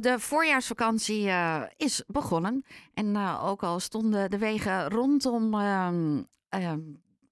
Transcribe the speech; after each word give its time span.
de 0.00 0.18
voorjaarsvakantie 0.18 1.26
uh, 1.26 1.62
is 1.76 2.02
begonnen. 2.06 2.64
En 2.94 3.06
uh, 3.06 3.44
ook 3.44 3.62
al 3.62 3.80
stonden 3.80 4.30
de 4.30 4.38
wegen 4.38 4.88
rondom 4.88 5.54
uh, 5.54 5.88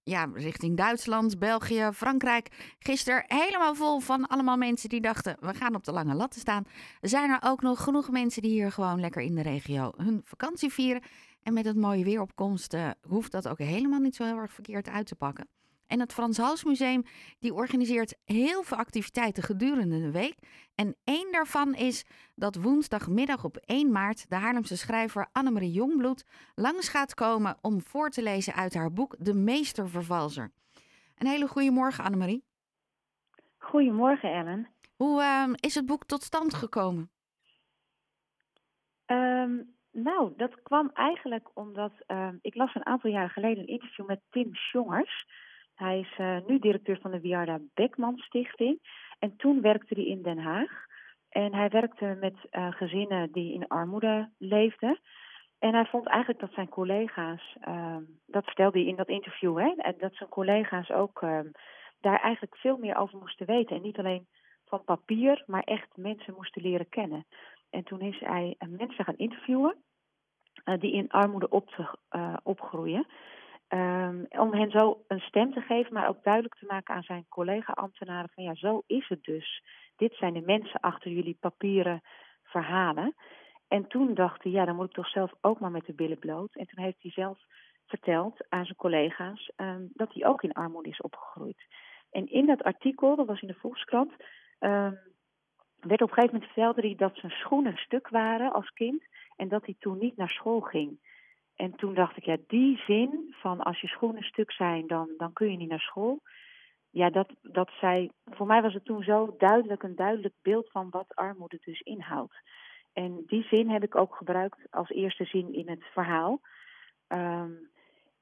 ja, 0.03 0.29
richting 0.35 0.77
Duitsland, 0.77 1.39
België, 1.39 1.89
Frankrijk 1.95 2.75
gisteren 2.79 3.25
helemaal 3.27 3.75
vol 3.75 4.01
van 4.01 4.27
allemaal 4.27 4.57
mensen 4.57 4.89
die 4.89 5.01
dachten: 5.01 5.37
we 5.41 5.55
gaan 5.55 5.75
op 5.75 5.85
de 5.85 5.93
lange 5.93 6.15
latten 6.15 6.41
staan. 6.41 6.65
Zijn 7.01 7.31
er 7.31 7.39
ook 7.41 7.63
nog 7.63 7.83
genoeg 7.83 8.11
mensen 8.11 8.43
die 8.43 8.51
hier 8.51 8.73
gewoon 8.73 9.01
lekker 9.01 9.23
in 9.23 9.35
de 9.35 9.43
regio 9.43 9.93
hun 9.97 10.21
vakantie 10.25 10.73
vieren? 10.73 11.03
En 11.43 11.53
met 11.53 11.65
het 11.65 11.77
mooie 11.77 12.05
weeropkomst 12.05 12.77
hoeft 13.09 13.33
dat 13.33 13.49
ook 13.49 13.59
helemaal 13.59 14.01
niet 14.01 14.17
zo 14.17 14.25
heel 14.25 14.37
erg 14.37 14.53
verkeerd 14.53 14.89
uit 14.89 15.07
te 15.07 15.15
pakken. 15.15 15.49
En 15.91 16.01
het 16.01 16.13
Frans 16.13 16.39
Hals 16.39 16.65
Museum 16.65 17.03
die 17.39 17.55
organiseert 17.55 18.19
heel 18.25 18.63
veel 18.63 18.77
activiteiten 18.77 19.43
gedurende 19.43 20.01
de 20.01 20.11
week. 20.11 20.35
En 20.75 20.97
één 21.05 21.33
daarvan 21.33 21.75
is 21.75 22.05
dat 22.35 22.57
woensdagmiddag 22.57 23.45
op 23.45 23.57
1 23.57 23.93
maart 23.93 24.31
de 24.31 24.37
Haarlemse 24.37 24.77
schrijver 24.77 25.29
Annemarie 25.33 25.73
Jongbloed 25.73 26.25
langs 26.55 26.89
gaat 26.89 27.15
komen 27.15 27.57
om 27.61 27.81
voor 27.81 28.11
te 28.11 28.23
lezen 28.23 28.55
uit 28.55 28.75
haar 28.75 28.93
boek 28.93 29.15
De 29.19 29.35
Meestervervalser. 29.35 30.51
Een 31.19 31.27
hele 31.27 31.49
goede 31.49 31.71
morgen 31.71 32.05
Annemarie. 32.05 32.45
Goedemorgen 33.59 34.33
Ellen. 34.33 34.69
Hoe 34.97 35.21
uh, 35.21 35.53
is 35.55 35.75
het 35.75 35.87
boek 35.87 36.05
tot 36.05 36.23
stand 36.23 36.55
gekomen? 36.55 37.11
Um, 39.07 39.75
nou, 39.93 40.33
dat 40.37 40.63
kwam 40.63 40.91
eigenlijk 40.95 41.51
omdat 41.55 41.93
uh, 42.07 42.29
ik 42.41 42.55
las 42.55 42.75
een 42.75 42.87
aantal 42.87 43.11
jaren 43.11 43.31
geleden 43.31 43.59
een 43.59 43.69
interview 43.69 44.07
met 44.07 44.21
Tim 44.31 44.55
Schongers. 44.55 45.27
Hij 45.81 45.99
is 45.99 46.19
uh, 46.19 46.37
nu 46.47 46.59
directeur 46.59 46.99
van 47.01 47.11
de 47.11 47.21
Wiarda 47.21 47.59
Beckman 47.75 48.19
Stichting. 48.19 48.79
En 49.19 49.37
toen 49.37 49.61
werkte 49.61 49.95
hij 49.95 50.05
in 50.05 50.23
Den 50.23 50.39
Haag. 50.39 50.87
En 51.29 51.55
hij 51.55 51.69
werkte 51.69 52.17
met 52.21 52.35
uh, 52.51 52.73
gezinnen 52.73 53.33
die 53.33 53.55
in 53.55 53.69
armoede 53.69 54.31
leefden. 54.39 55.01
En 55.59 55.75
hij 55.75 55.85
vond 55.85 56.07
eigenlijk 56.07 56.41
dat 56.41 56.53
zijn 56.53 56.69
collega's, 56.69 57.57
uh, 57.69 57.97
dat 58.27 58.45
vertelde 58.45 58.79
hij 58.79 58.89
in 58.89 58.97
dat 58.97 59.09
interview, 59.09 59.59
hè, 59.59 59.93
dat 59.99 60.15
zijn 60.15 60.29
collega's 60.29 60.91
ook 60.91 61.23
ehm, 61.23 61.47
daar 62.01 62.21
eigenlijk 62.21 62.57
veel 62.57 62.77
meer 62.77 62.97
over 62.97 63.19
moesten 63.19 63.47
weten. 63.47 63.77
En 63.77 63.83
niet 63.83 63.99
alleen 63.99 64.27
van 64.65 64.85
papier, 64.85 65.43
maar 65.47 65.63
echt 65.63 65.97
mensen 65.97 66.35
moesten 66.35 66.63
leren 66.63 66.89
kennen. 66.89 67.27
En 67.71 67.85
toen 67.85 68.01
is 68.01 68.19
hij 68.19 68.57
mensen 68.69 69.05
gaan 69.05 69.17
interviewen 69.17 69.75
die 70.79 70.93
in 70.93 71.11
armoede 71.11 71.49
op 71.49 71.97
opgroeien. 72.43 73.07
Um, 73.75 74.27
om 74.29 74.55
hen 74.55 74.71
zo 74.71 75.05
een 75.09 75.21
stem 75.21 75.53
te 75.53 75.61
geven, 75.61 75.93
maar 75.93 76.09
ook 76.09 76.23
duidelijk 76.23 76.55
te 76.55 76.67
maken 76.67 76.95
aan 76.95 77.03
zijn 77.03 77.27
collega-ambtenaren 77.29 78.31
van 78.35 78.45
ja, 78.45 78.55
zo 78.55 78.83
is 78.87 79.09
het 79.09 79.25
dus. 79.25 79.63
Dit 79.97 80.15
zijn 80.15 80.33
de 80.33 80.41
mensen 80.41 80.81
achter 80.81 81.11
jullie 81.11 81.37
papieren 81.41 82.03
verhalen. 82.43 83.15
En 83.69 83.87
toen 83.87 84.15
dacht 84.15 84.43
hij, 84.43 84.53
ja, 84.53 84.65
dan 84.65 84.77
moet 84.77 84.87
ik 84.87 84.95
toch 84.95 85.09
zelf 85.09 85.33
ook 85.41 85.61
maar 85.61 85.71
met 85.71 85.87
de 85.87 85.93
billen 85.93 86.19
bloot. 86.19 86.55
En 86.55 86.67
toen 86.67 86.85
heeft 86.85 87.03
hij 87.03 87.11
zelf 87.11 87.39
verteld 87.87 88.47
aan 88.49 88.65
zijn 88.65 88.77
collega's 88.77 89.51
um, 89.57 89.91
dat 89.93 90.13
hij 90.13 90.27
ook 90.27 90.43
in 90.43 90.53
armoede 90.53 90.89
is 90.89 91.01
opgegroeid. 91.01 91.67
En 92.11 92.31
in 92.31 92.47
dat 92.47 92.63
artikel, 92.63 93.17
dat 93.17 93.27
was 93.27 93.41
in 93.41 93.49
de 93.49 93.59
Volkskrant, 93.61 94.13
um, 94.61 94.99
werd 95.81 96.03
op 96.03 96.09
een 96.09 96.15
gegeven 96.15 96.35
moment 96.35 96.45
vertelde 96.53 96.81
hij 96.81 96.95
dat 96.95 97.17
zijn 97.17 97.33
schoenen 97.33 97.77
stuk 97.77 98.09
waren 98.09 98.53
als 98.53 98.71
kind 98.71 99.03
en 99.37 99.49
dat 99.49 99.65
hij 99.65 99.77
toen 99.79 99.99
niet 99.99 100.17
naar 100.17 100.31
school 100.31 100.61
ging. 100.61 100.99
En 101.61 101.77
toen 101.77 101.95
dacht 101.95 102.17
ik, 102.17 102.25
ja, 102.25 102.37
die 102.47 102.77
zin 102.87 103.35
van 103.41 103.61
als 103.61 103.81
je 103.81 103.87
schoenen 103.87 104.23
stuk 104.23 104.53
zijn, 104.53 104.87
dan, 104.87 105.15
dan 105.17 105.33
kun 105.33 105.51
je 105.51 105.57
niet 105.57 105.69
naar 105.69 105.81
school. 105.81 106.21
Ja, 106.91 107.11
dat, 107.11 107.29
dat 107.43 107.71
zei, 107.81 108.11
voor 108.25 108.47
mij 108.47 108.63
was 108.63 108.75
het 108.75 108.85
toen 108.85 109.03
zo 109.03 109.35
duidelijk, 109.39 109.83
een 109.83 109.97
duidelijk 109.97 110.35
beeld 110.43 110.71
van 110.71 110.91
wat 110.91 111.15
armoede 111.15 111.59
dus 111.65 111.81
inhoudt. 111.81 112.35
En 112.93 113.23
die 113.27 113.43
zin 113.43 113.69
heb 113.69 113.83
ik 113.83 113.95
ook 113.95 114.15
gebruikt 114.15 114.59
als 114.71 114.89
eerste 114.89 115.25
zin 115.25 115.53
in 115.53 115.69
het 115.69 115.85
verhaal. 115.85 116.41
Um, 117.09 117.71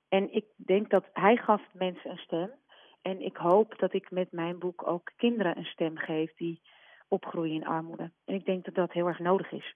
en 0.08 0.32
ik 0.32 0.44
denk 0.56 0.90
dat 0.90 1.04
hij 1.12 1.36
gaf 1.36 1.62
mensen 1.72 2.10
een 2.10 2.18
stem. 2.18 2.50
En 3.02 3.20
ik 3.20 3.36
hoop 3.36 3.78
dat 3.78 3.92
ik 3.92 4.10
met 4.10 4.32
mijn 4.32 4.58
boek 4.58 4.86
ook 4.86 5.12
kinderen 5.16 5.58
een 5.58 5.64
stem 5.64 5.96
geef 5.96 6.34
die 6.34 6.60
opgroeien 7.08 7.54
in 7.54 7.66
armoede. 7.66 8.10
En 8.24 8.34
ik 8.34 8.44
denk 8.44 8.64
dat 8.64 8.74
dat 8.74 8.92
heel 8.92 9.06
erg 9.06 9.18
nodig 9.18 9.52
is. 9.52 9.74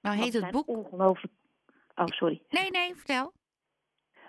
Nou 0.00 0.16
heet 0.16 0.32
het 0.32 0.50
boek? 0.50 0.68
Ongelooflijk 0.68 1.32
Oh, 1.94 2.06
sorry. 2.06 2.42
Nee, 2.48 2.70
nee, 2.70 2.94
vertel. 2.94 3.32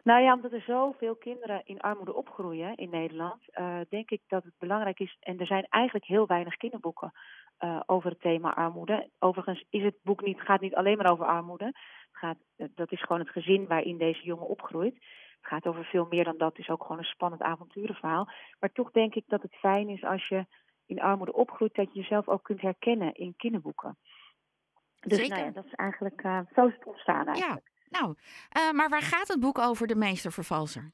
Nou 0.04 0.22
ja, 0.22 0.34
omdat 0.34 0.52
er 0.52 0.62
zoveel 0.62 1.16
kinderen 1.16 1.62
in 1.66 1.80
armoede 1.80 2.14
opgroeien 2.14 2.76
in 2.76 2.90
Nederland, 2.90 3.42
uh, 3.54 3.80
denk 3.90 4.10
ik 4.10 4.22
dat 4.28 4.44
het 4.44 4.54
belangrijk 4.58 5.00
is. 5.00 5.18
En 5.20 5.40
er 5.40 5.46
zijn 5.46 5.66
eigenlijk 5.70 6.06
heel 6.06 6.28
weinig 6.28 6.56
kinderboeken 6.56 7.12
uh, 7.60 7.80
over 7.86 8.10
het 8.10 8.22
thema 8.22 8.56
armoede. 8.56 9.10
Overigens 9.20 9.66
is 9.70 9.84
het 9.84 9.96
boek 10.04 10.22
niet, 10.26 10.42
gaat 10.42 10.62
niet 10.62 10.76
alleen 10.76 10.98
maar 10.98 11.12
over 11.12 11.26
armoede. 11.26 11.66
Het 11.66 11.76
gaat, 12.12 12.38
uh, 12.58 12.68
dat 12.76 12.92
is 12.92 13.02
gewoon 13.02 13.22
het 13.22 13.30
gezin 13.30 13.68
waarin 13.68 13.98
deze 13.98 14.24
jongen 14.24 14.48
opgroeit. 14.48 14.94
Het 14.94 15.50
gaat 15.50 15.68
over 15.68 15.86
veel 15.86 16.08
meer 16.10 16.24
dan 16.24 16.38
dat. 16.38 16.50
Het 16.50 16.60
is 16.60 16.70
ook 16.70 16.82
gewoon 16.82 16.98
een 16.98 17.04
spannend 17.04 17.42
avonturenverhaal. 17.42 18.30
Maar 18.60 18.72
toch 18.72 18.92
denk 18.92 19.16
ik 19.16 19.24
dat 19.28 19.42
het 19.42 19.56
fijn 19.56 19.90
is 19.90 20.04
als 20.04 20.28
je 20.28 20.46
in 20.86 21.02
armoede 21.02 21.34
opgroeit, 21.34 21.76
dat 21.76 21.94
je 21.94 22.00
jezelf 22.00 22.28
ook 22.28 22.44
kunt 22.44 22.62
herkennen 22.62 23.14
in 23.14 23.34
kinderboeken. 23.38 23.98
Dus 25.02 25.18
Zeker. 25.18 25.36
nou 25.36 25.46
ja, 25.46 25.52
dat 25.52 25.66
is 25.66 25.74
eigenlijk, 25.74 26.24
uh, 26.24 26.40
zo 26.56 26.68
is 26.68 26.74
het 26.74 26.86
ontstaan 26.86 27.28
eigenlijk. 27.28 27.72
Ja, 27.90 28.00
nou, 28.00 28.16
uh, 28.58 28.72
maar 28.72 28.90
waar 28.90 29.02
gaat 29.02 29.28
het 29.28 29.40
boek 29.40 29.60
over, 29.60 29.88
de 29.88 29.96
meestervervalser? 29.96 30.92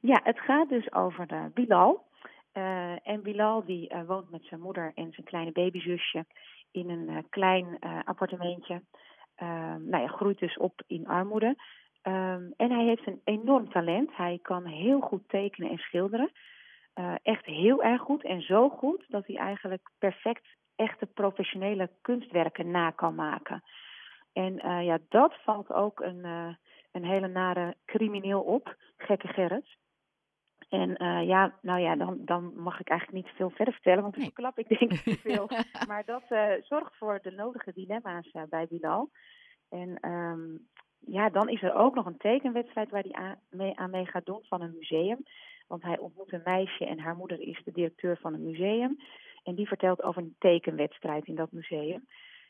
Ja, 0.00 0.20
het 0.22 0.40
gaat 0.40 0.68
dus 0.68 0.92
over 0.92 1.26
de 1.26 1.50
Bilal. 1.54 2.06
Uh, 2.52 3.08
en 3.08 3.22
Bilal 3.22 3.64
die 3.64 3.92
woont 4.06 4.30
met 4.30 4.44
zijn 4.44 4.60
moeder 4.60 4.92
en 4.94 5.12
zijn 5.12 5.26
kleine 5.26 5.52
babyzusje 5.52 6.26
in 6.70 6.90
een 6.90 7.26
klein 7.28 7.78
appartementje. 8.04 8.82
nou 9.78 9.98
ja, 9.98 10.06
groeit 10.06 10.38
dus 10.38 10.56
op 10.56 10.82
in 10.86 11.06
armoede. 11.06 11.46
Um, 12.02 12.54
en 12.56 12.70
hij 12.70 12.84
heeft 12.84 13.06
een 13.06 13.20
enorm 13.24 13.70
talent. 13.70 14.16
Hij 14.16 14.38
kan 14.42 14.66
heel 14.66 15.00
goed 15.00 15.28
tekenen 15.28 15.70
en 15.70 15.78
schilderen. 15.78 16.30
echt 17.22 17.44
heel 17.44 17.82
erg 17.82 18.00
goed 18.00 18.24
en 18.24 18.42
zo 18.42 18.68
goed 18.68 19.04
dat 19.08 19.26
hij 19.26 19.36
eigenlijk 19.36 19.90
perfect 19.98 20.46
echte 20.78 21.06
professionele 21.06 21.90
kunstwerken 22.00 22.70
na 22.70 22.90
kan 22.90 23.14
maken. 23.14 23.62
En 24.32 24.66
uh, 24.66 24.84
ja, 24.84 24.98
dat 25.08 25.34
valt 25.42 25.72
ook 25.72 26.00
een, 26.00 26.24
uh, 26.24 26.54
een 26.92 27.04
hele 27.04 27.28
nare 27.28 27.76
crimineel 27.84 28.40
op, 28.40 28.76
gekke 28.96 29.28
Gerrit. 29.28 29.76
En 30.68 31.02
uh, 31.02 31.26
ja, 31.26 31.54
nou 31.62 31.80
ja, 31.80 31.96
dan, 31.96 32.18
dan 32.24 32.52
mag 32.56 32.80
ik 32.80 32.88
eigenlijk 32.88 33.24
niet 33.24 33.36
veel 33.36 33.50
verder 33.50 33.74
vertellen, 33.74 34.02
want 34.02 34.14
dan 34.14 34.22
nee. 34.22 34.32
verklap 34.32 34.58
ik 34.58 34.78
denk 34.78 34.92
ik 34.92 35.00
te 35.00 35.18
veel. 35.28 35.50
maar 35.88 36.04
dat 36.04 36.22
zorgt 36.62 36.96
voor 36.96 37.18
de 37.22 37.30
nodige 37.30 37.72
dilemma's 37.72 38.30
bij 38.48 38.66
Bilal. 38.68 39.10
En 39.68 40.08
um, 40.10 40.68
ja, 40.98 41.30
dan 41.30 41.48
is 41.48 41.62
er 41.62 41.74
ook 41.74 41.94
nog 41.94 42.06
een 42.06 42.16
tekenwedstrijd 42.16 42.90
waar 42.90 43.02
hij 43.02 43.12
aan 43.12 43.36
mee, 43.50 43.78
aan 43.78 43.90
mee 43.90 44.06
gaat 44.06 44.26
doen 44.26 44.44
van 44.48 44.60
een 44.60 44.74
museum. 44.78 45.22
Want 45.66 45.82
hij 45.82 45.98
ontmoet 45.98 46.32
een 46.32 46.40
meisje 46.44 46.86
en 46.86 46.98
haar 46.98 47.16
moeder 47.16 47.40
is 47.40 47.60
de 47.64 47.72
directeur 47.72 48.18
van 48.20 48.34
een 48.34 48.44
museum. 48.44 48.98
En 49.48 49.54
die 49.54 49.66
vertelt 49.66 50.02
over 50.02 50.22
een 50.22 50.36
tekenwedstrijd 50.38 51.26
in 51.26 51.34
dat 51.34 51.52
museum. 51.52 52.08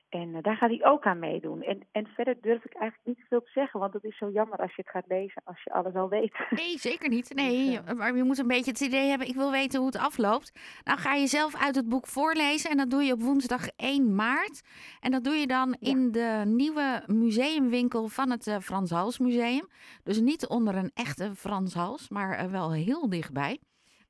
En 0.09 0.29
uh, 0.29 0.43
daar 0.43 0.57
gaat 0.57 0.71
hij 0.71 0.85
ook 0.85 1.05
aan 1.05 1.19
meedoen. 1.19 1.63
En, 1.63 1.87
en 1.93 2.07
verder 2.07 2.37
durf 2.41 2.65
ik 2.65 2.75
eigenlijk 2.75 3.09
niet 3.09 3.27
veel 3.29 3.41
te 3.41 3.51
zeggen, 3.51 3.81
want 3.81 3.93
het 3.93 4.05
is 4.05 4.17
zo 4.17 4.31
jammer 4.31 4.59
als 4.59 4.75
je 4.75 4.83
het 4.83 4.91
gaat 4.91 5.07
lezen, 5.09 5.43
als 5.45 5.63
je 5.63 5.73
alles 5.73 5.95
al 5.95 6.09
weet. 6.09 6.39
Nee, 6.51 6.79
zeker 6.91 7.09
niet. 7.09 7.35
Nee, 7.35 7.81
maar 7.97 8.17
je 8.17 8.23
moet 8.23 8.39
een 8.39 8.47
beetje 8.47 8.71
het 8.71 8.81
idee 8.81 9.09
hebben, 9.09 9.29
ik 9.29 9.35
wil 9.35 9.51
weten 9.51 9.79
hoe 9.79 9.89
het 9.89 9.99
afloopt. 9.99 10.81
Nou 10.85 10.99
ga 10.99 11.15
je 11.15 11.27
zelf 11.27 11.57
uit 11.57 11.75
het 11.75 11.89
boek 11.89 12.07
voorlezen 12.07 12.71
en 12.71 12.77
dat 12.77 12.91
doe 12.91 13.03
je 13.03 13.13
op 13.13 13.23
woensdag 13.23 13.69
1 13.77 14.15
maart. 14.15 14.63
En 15.01 15.11
dat 15.11 15.25
doe 15.25 15.35
je 15.35 15.47
dan 15.47 15.77
ja. 15.81 15.91
in 15.91 16.13
de 16.13 16.43
nieuwe 16.47 17.03
museumwinkel 17.07 18.09
van 18.09 18.31
het 18.31 18.47
uh, 18.47 18.59
Frans 18.59 18.91
Hals 18.91 19.19
Museum. 19.19 19.69
Dus 20.03 20.21
niet 20.21 20.47
onder 20.47 20.75
een 20.77 20.91
echte 20.95 21.35
Frans 21.35 21.75
Hals, 21.75 22.09
maar 22.09 22.45
uh, 22.45 22.51
wel 22.51 22.73
heel 22.73 23.09
dichtbij. 23.09 23.59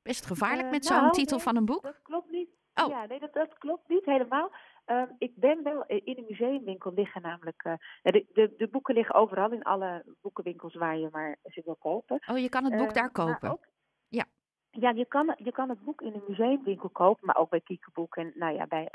Best 0.03 0.25
gevaarlijk 0.25 0.69
met 0.69 0.85
zo'n 0.85 0.97
nou, 0.97 1.11
titel 1.11 1.35
nee, 1.35 1.45
van 1.45 1.55
een 1.55 1.65
boek. 1.65 1.81
Dat 1.81 2.01
klopt 2.01 2.31
niet. 2.31 2.58
Oh. 2.83 2.89
Ja, 2.89 3.05
nee, 3.05 3.19
dat, 3.19 3.33
dat 3.33 3.57
klopt 3.57 3.89
niet 3.89 4.05
helemaal. 4.05 4.51
Uh, 4.91 5.03
ik 5.17 5.31
ben 5.35 5.63
wel 5.63 5.83
in 5.85 6.17
een 6.17 6.25
museumwinkel 6.27 6.93
liggen 6.93 7.21
namelijk. 7.21 7.63
Uh, 7.63 7.73
de, 8.01 8.25
de, 8.33 8.53
de, 8.57 8.67
boeken 8.67 8.93
liggen 8.93 9.15
overal 9.15 9.51
in 9.51 9.63
alle 9.63 10.03
boekenwinkels 10.21 10.75
waar 10.75 10.97
je 10.97 11.09
maar 11.11 11.37
ze 11.43 11.61
wil 11.65 11.75
kopen. 11.75 12.21
Oh, 12.31 12.37
je 12.37 12.49
kan 12.49 12.63
het 12.63 12.77
boek 12.77 12.87
uh, 12.87 12.93
daar 12.93 13.11
kopen. 13.11 13.51
Ook, 13.51 13.67
ja. 14.07 14.25
Ja, 14.71 14.89
je 14.89 15.05
kan, 15.05 15.35
je 15.37 15.51
kan 15.51 15.69
het 15.69 15.83
boek 15.83 16.01
in 16.01 16.13
een 16.13 16.23
museumwinkel 16.27 16.89
kopen, 16.89 17.25
maar 17.25 17.37
ook 17.37 17.49
bij 17.49 17.61
Kiekeboek 17.61 18.15
en 18.15 18.31
nou 18.35 18.53
ja, 18.53 18.67
bij 18.67 18.89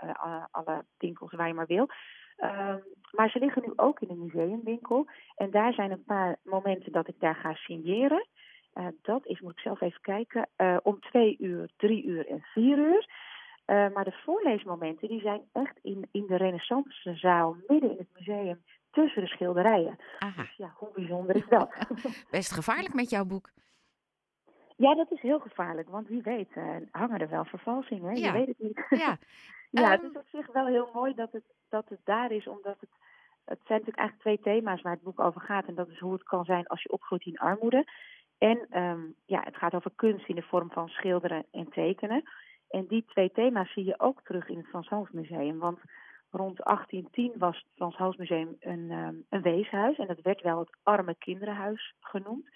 alle 0.51 0.85
winkels 0.99 1.33
waar 1.33 1.49
je 1.49 1.55
maar 1.55 1.67
wil. 1.67 1.89
Ehm, 2.37 2.79
maar 3.11 3.31
ze 3.31 3.39
liggen 3.39 3.63
nu 3.67 3.73
ook 3.77 4.01
in 4.01 4.11
een 4.11 4.23
museumwinkel. 4.23 5.07
En 5.35 5.51
daar 5.51 5.73
zijn 5.73 5.91
een 5.91 6.05
paar 6.05 6.37
momenten 6.43 6.93
dat 6.93 7.09
ik 7.09 7.21
daar 7.21 7.35
ga 7.35 7.55
signeren. 7.55 8.27
Uh, 8.75 8.87
dat 9.03 9.27
is, 9.27 9.41
moet 9.41 9.53
ik 9.53 9.59
zelf 9.59 9.81
even 9.81 10.01
kijken, 10.01 10.49
om 10.83 11.01
twee 11.01 11.37
uur, 11.39 11.71
drie 11.77 12.05
uur 12.05 12.29
en 12.29 12.43
vier 12.43 12.79
uur. 12.79 13.07
Uh, 13.67 13.93
maar 13.95 14.05
de 14.05 14.21
voorleesmomenten 14.25 15.09
die 15.09 15.21
zijn 15.21 15.43
echt 15.53 15.79
in, 15.83 16.09
in 16.11 16.27
de 16.27 16.37
renaissancezaal, 16.37 17.57
midden 17.67 17.91
in 17.91 17.97
het 17.99 18.09
museum, 18.13 18.63
tussen 18.91 19.23
de 19.23 19.29
schilderijen. 19.29 19.99
Aha. 20.19 20.43
Dus 20.43 20.57
ja, 20.57 20.75
hoe 20.77 20.91
bijzonder 20.95 21.37
is 21.37 21.49
dat? 21.49 21.87
Best 22.31 22.53
gevaarlijk 22.53 22.95
met 22.95 23.11
jouw 23.11 23.25
boek. 23.25 23.51
Ja, 24.77 24.95
dat 24.95 25.11
is 25.11 25.21
heel 25.21 25.41
gevaarlijk, 25.41 25.89
want 25.89 26.09
wie 26.09 26.23
weet 26.23 26.55
hangen 26.91 27.19
er 27.19 27.29
wel 27.29 27.45
vervalsingen. 27.45 28.17
Ja. 28.17 28.27
Je 28.27 28.33
weet 28.33 28.47
het 28.47 28.59
niet. 28.59 28.87
Ja, 28.89 29.19
ja 29.83 29.91
het 29.91 30.03
is 30.03 30.17
op 30.17 30.29
zich 30.33 30.53
wel 30.53 30.67
heel 30.67 30.91
mooi 30.93 31.15
dat 31.15 31.33
het, 31.33 31.45
dat 31.69 31.89
het 31.89 32.01
daar 32.05 32.31
is 32.31 32.47
omdat 32.47 32.77
het. 32.81 32.91
Het 33.45 33.61
zijn 33.65 33.79
natuurlijk 33.79 33.99
eigenlijk 33.99 34.21
twee 34.21 34.55
thema's 34.55 34.83
waar 34.83 34.93
het 34.93 35.03
boek 35.03 35.21
over 35.21 35.41
gaat. 35.41 35.67
En 35.67 35.75
dat 35.75 35.89
is 35.89 35.99
hoe 35.99 36.13
het 36.13 36.23
kan 36.23 36.45
zijn 36.45 36.67
als 36.67 36.83
je 36.83 36.93
opgroeit 36.93 37.25
in 37.25 37.39
armoede. 37.39 37.85
En 38.39 38.67
ehm, 38.71 39.01
ja, 39.27 39.43
het 39.45 39.57
gaat 39.57 39.75
over 39.75 39.91
kunst 39.95 40.29
in 40.29 40.35
de 40.35 40.43
vorm 40.43 40.71
van 40.71 40.89
schilderen 40.89 41.47
en 41.51 41.69
tekenen. 41.69 42.23
En 42.75 42.87
die 42.87 43.05
twee 43.05 43.31
thema's 43.33 43.73
zie 43.73 43.85
je 43.85 44.01
ook 44.01 44.23
terug 44.23 44.49
in 44.49 44.57
het 44.57 44.67
Frans 44.67 44.89
Hals 44.89 45.11
Museum. 45.11 45.59
Want 45.59 45.79
rond 46.31 46.57
1810 46.57 47.33
was 47.39 47.57
het 47.57 47.67
Frans 47.75 47.97
Hals 47.97 48.17
Museum 48.17 48.57
een, 48.61 48.91
um, 48.91 49.25
een 49.29 49.43
weeshuis. 49.43 49.99
En 49.99 50.07
dat 50.07 50.21
werd 50.21 50.41
wel 50.41 50.59
het 50.59 50.77
arme 50.83 51.15
kinderenhuis 51.19 51.95
genoemd. 52.01 52.49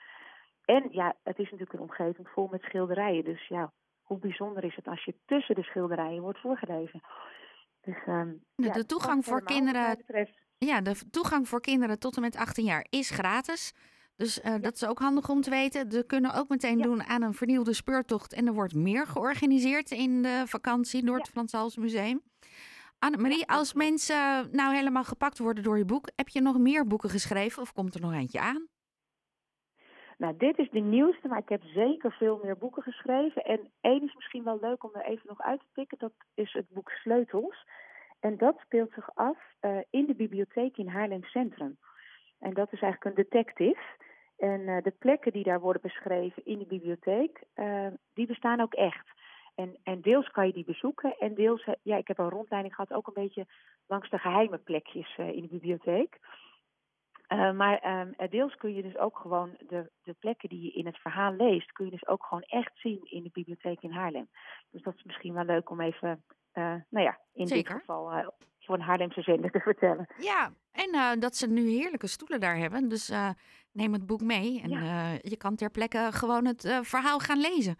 En 0.65 0.89
ja, 0.91 1.17
het 1.23 1.39
is 1.39 1.45
natuurlijk 1.45 1.73
een 1.73 1.89
omgeving 1.89 2.29
vol 2.29 2.49
met 2.51 2.63
schilderijen. 2.63 3.25
Dus 3.25 3.49
ja, 3.49 3.73
hoe 4.03 4.19
bijzonder 4.19 4.65
is 4.65 4.77
het 4.77 4.87
als 4.87 5.05
je 5.05 5.15
tussen 5.27 5.55
de 5.55 5.63
schilderijen 5.63 6.23
wordt 6.23 6.41
voorgelezen. 6.41 7.01
Dus, 7.81 8.07
um, 8.07 8.45
de, 8.55 8.67
ja, 8.67 8.73
de 8.73 8.87
toegang 8.87 9.25
voor 9.25 9.43
kinderen. 9.43 10.05
Ja, 10.59 10.81
de 10.81 11.11
toegang 11.11 11.49
voor 11.49 11.61
kinderen 11.61 11.99
tot 11.99 12.17
en 12.17 12.23
met 12.23 12.37
18 12.37 12.65
jaar 12.65 12.87
is 12.91 13.11
gratis. 13.11 13.75
Dus 14.19 14.45
uh, 14.45 14.55
dat 14.61 14.75
is 14.75 14.87
ook 14.87 14.99
handig 14.99 15.29
om 15.29 15.41
te 15.41 15.51
weten. 15.51 15.89
We 15.89 16.07
kunnen 16.07 16.35
ook 16.35 16.49
meteen 16.49 16.81
doen 16.81 17.03
aan 17.03 17.23
een 17.23 17.35
vernieuwde 17.35 17.73
speurtocht. 17.73 18.35
En 18.35 18.47
er 18.47 18.53
wordt 18.53 18.75
meer 18.75 19.07
georganiseerd 19.07 19.91
in 19.91 20.23
de 20.23 20.43
vakantie 20.47 21.05
door 21.05 21.17
het 21.17 21.29
Frans 21.29 21.53
Hals 21.53 21.77
Museum. 21.77 22.23
Annemarie, 22.99 23.49
als 23.49 23.75
mensen 23.75 24.49
nou 24.53 24.75
helemaal 24.75 25.05
gepakt 25.05 25.39
worden 25.39 25.65
door 25.65 25.79
je 25.79 25.85
boek, 25.85 26.09
heb 26.17 26.29
je 26.29 26.41
nog 26.41 26.59
meer 26.59 26.87
boeken 26.87 27.11
geschreven 27.11 27.63
of 27.63 27.73
komt 27.73 27.95
er 27.95 28.01
nog 28.01 28.13
eentje 28.13 28.41
aan? 28.41 28.67
Nou, 30.17 30.37
dit 30.37 30.59
is 30.59 30.71
de 30.71 30.81
nieuwste, 30.81 31.29
maar 31.29 31.39
ik 31.39 31.49
heb 31.49 31.63
zeker 31.63 32.13
veel 32.13 32.41
meer 32.43 32.59
boeken 32.59 32.83
geschreven. 32.83 33.45
En 33.45 33.71
één 33.81 34.03
is 34.03 34.15
misschien 34.15 34.45
wel 34.45 34.59
leuk 34.61 34.85
om 34.85 34.91
er 34.93 35.05
even 35.05 35.27
nog 35.27 35.41
uit 35.41 35.61
te 35.61 35.67
pikken. 35.73 35.99
Dat 35.99 36.13
is 36.35 36.53
het 36.53 36.69
boek 36.69 36.91
Sleutels. 36.91 37.67
En 38.21 38.37
dat 38.37 38.59
speelt 38.59 38.93
zich 38.93 39.15
af 39.15 39.39
uh, 39.61 39.79
in 39.91 40.07
de 40.07 40.15
bibliotheek 40.15 40.77
in 40.77 40.89
Haarlem 40.89 41.25
Centrum. 41.25 41.79
En 42.39 42.55
dat 42.55 42.73
is 42.73 42.81
eigenlijk 42.81 43.05
een 43.05 43.25
detective. 43.25 43.81
En 44.39 44.61
uh, 44.61 44.83
de 44.83 44.95
plekken 44.99 45.33
die 45.33 45.45
daar 45.45 45.61
worden 45.61 45.83
beschreven 45.83 46.45
in 46.45 46.59
de 46.59 46.67
bibliotheek, 46.67 47.43
uh, 47.55 47.87
die 48.15 48.27
bestaan 48.27 48.61
ook 48.61 48.75
echt. 48.75 49.11
En, 49.55 49.79
en 49.83 50.01
deels 50.01 50.31
kan 50.31 50.47
je 50.47 50.53
die 50.53 50.65
bezoeken 50.65 51.17
en 51.19 51.35
deels, 51.35 51.69
ja, 51.83 51.97
ik 51.97 52.09
heb 52.09 52.19
een 52.19 52.29
rondleiding 52.29 52.75
gehad 52.75 52.93
ook 52.93 53.07
een 53.07 53.23
beetje 53.23 53.47
langs 53.87 54.11
de 54.11 54.19
geheime 54.19 54.59
plekjes 54.59 55.17
in 55.17 55.43
de 55.43 55.49
bibliotheek. 55.49 56.19
Maar 57.29 58.01
um, 58.01 58.29
deels 58.31 58.55
kun 58.55 58.75
je 58.75 58.83
dus 58.83 58.97
ook 58.97 59.19
gewoon 59.19 59.57
de, 59.59 59.91
de 60.03 60.15
plekken 60.19 60.49
die 60.49 60.63
je 60.63 60.73
in 60.73 60.87
het 60.87 60.99
verhaal 60.99 61.33
leest, 61.33 61.73
kun 61.73 61.85
je 61.85 61.91
dus 61.91 62.07
ook 62.07 62.25
gewoon 62.25 62.43
echt 62.43 62.73
zien 62.75 63.01
in 63.05 63.23
de 63.23 63.31
bibliotheek 63.33 63.83
in 63.83 63.93
Haarlem. 63.93 64.29
Dus 64.71 64.83
dat 64.83 64.95
is 64.97 65.05
misschien 65.05 65.35
wel 65.35 65.45
leuk 65.45 65.71
om 65.71 65.81
even, 65.81 66.25
nou 66.53 67.05
ja, 67.05 67.19
in 67.33 67.47
Zeker. 67.47 67.73
dit 67.73 67.81
geval 67.81 68.33
voor 68.69 68.77
een 68.77 68.85
Haarlemse 68.85 69.23
zender 69.23 69.51
te 69.51 69.61
vertellen. 69.61 70.07
Ja, 70.19 70.53
en 70.73 71.21
dat 71.21 71.37
ze 71.37 71.47
nu 71.47 71.69
heerlijke 71.69 72.07
stoelen 72.07 72.41
daar 72.41 72.57
hebben. 72.57 72.89
Dus 72.89 73.13
neem 73.73 73.93
het 73.93 74.07
boek 74.07 74.21
mee 74.21 74.61
en 74.63 74.71
ja. 74.71 75.19
je 75.23 75.37
kan 75.37 75.57
ter 75.57 75.71
plekke 75.71 76.09
gewoon 76.11 76.45
het 76.47 76.79
verhaal 76.83 77.19
gaan 77.19 77.41
lezen. 77.41 77.77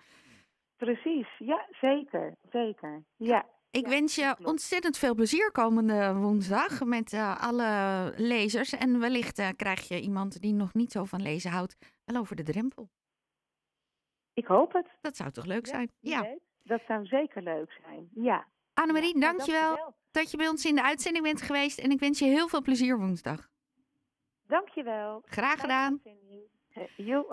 Precies, 0.77 1.29
ja, 1.39 1.67
zeker, 1.81 2.37
zeker. 2.51 3.05
Ja. 3.17 3.47
Ik 3.71 3.87
wens 3.87 4.15
je 4.15 4.37
ontzettend 4.43 4.99
veel 4.99 5.15
plezier 5.15 5.53
komende 5.53 6.15
woensdag 6.15 6.85
met 6.85 7.15
alle 7.41 8.13
lezers. 8.17 8.73
En 8.73 9.01
wellicht 9.01 9.57
krijg 9.57 9.89
je 9.89 10.01
iemand 10.01 10.41
die 10.41 10.55
nog 10.55 10.75
niet 10.75 10.93
zo 10.93 11.05
van 11.05 11.23
lezen 11.23 11.51
houdt, 11.51 11.77
wel 12.05 12.21
over 12.21 12.37
de 12.37 12.43
drempel. 12.43 12.89
Ik 14.35 14.47
hoop 14.47 14.73
het. 14.73 14.87
Dat 15.01 15.17
zou 15.17 15.31
toch 15.31 15.45
leuk 15.45 15.67
zijn? 15.67 15.91
Ja. 16.01 16.23
ja. 16.23 16.37
Dat 16.63 16.81
zou 16.87 17.07
zeker 17.07 17.43
leuk 17.43 17.79
zijn, 17.85 18.09
ja. 18.15 18.47
Annemarie, 18.79 19.19
ja, 19.19 19.21
dankjewel, 19.21 19.63
dankjewel 19.63 19.95
dat 20.11 20.31
je 20.31 20.37
bij 20.37 20.49
ons 20.49 20.65
in 20.65 20.75
de 20.75 20.83
uitzending 20.83 21.25
bent 21.25 21.43
geweest. 21.43 21.79
En 21.79 21.91
ik 21.91 22.01
wens 22.01 22.19
je 22.19 22.25
heel 22.25 22.49
veel 22.49 22.63
plezier 22.63 22.99
woensdag. 22.99 23.49
Dankjewel. 24.47 25.23
Graag 25.25 25.61
gedaan. 25.61 26.01
Jo, 26.97 27.27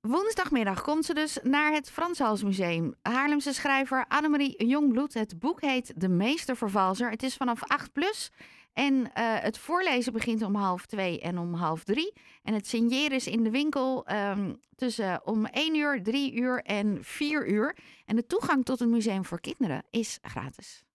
Woensdagmiddag 0.00 0.82
komt 0.82 1.04
ze 1.04 1.14
dus 1.14 1.38
naar 1.42 1.72
het 1.72 1.90
Franshalsmuseum. 1.90 2.94
Haarlemse 3.02 3.52
schrijver 3.52 4.04
Annemarie 4.08 4.66
Jongbloed. 4.66 5.14
Het 5.14 5.38
boek 5.38 5.60
heet 5.60 5.92
De 5.96 6.08
Meestervervalser. 6.08 7.10
Het 7.10 7.22
is 7.22 7.36
vanaf 7.36 7.62
8 7.64 7.92
plus. 7.92 8.30
En 8.72 8.94
uh, 8.94 9.08
het 9.14 9.58
voorlezen 9.58 10.12
begint 10.12 10.42
om 10.42 10.54
half 10.54 10.86
twee 10.86 11.20
en 11.20 11.38
om 11.38 11.54
half 11.54 11.84
drie. 11.84 12.12
En 12.42 12.54
het 12.54 12.66
signeren 12.66 13.16
is 13.16 13.26
in 13.26 13.42
de 13.42 13.50
winkel 13.50 14.06
um, 14.12 14.60
tussen 14.74 15.26
om 15.26 15.46
1 15.46 15.74
uur, 15.74 16.02
3 16.02 16.34
uur 16.34 16.62
en 16.62 16.98
4 17.04 17.48
uur. 17.48 17.76
En 18.04 18.16
de 18.16 18.26
toegang 18.26 18.64
tot 18.64 18.78
het 18.78 18.88
museum 18.88 19.24
voor 19.24 19.40
kinderen 19.40 19.84
is 19.90 20.18
gratis. 20.22 20.87